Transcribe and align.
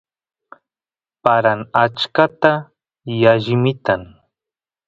paran 1.23 1.59
achkata 1.83 2.51
y 3.15 3.19
allimitan 3.33 4.01